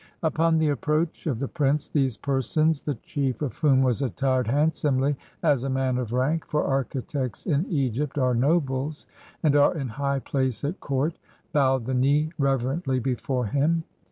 [0.23, 4.01] Upon the approach of the prince these persons, the 129 EGYPT chief of whom was
[4.01, 9.05] attired handsomely, as a man of rank (for architects in Egypt are nobles,
[9.43, 11.19] and are in high place at court),
[11.53, 13.83] bowed the knee reverently before him.